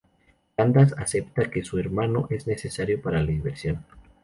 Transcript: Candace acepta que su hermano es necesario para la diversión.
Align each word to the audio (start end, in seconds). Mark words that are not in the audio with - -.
Candace 0.57 0.95
acepta 0.97 1.51
que 1.51 1.63
su 1.63 1.77
hermano 1.77 2.25
es 2.31 2.47
necesario 2.47 2.99
para 2.99 3.19
la 3.21 3.27
diversión. 3.27 3.85